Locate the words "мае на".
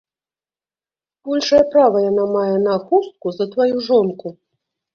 2.37-2.75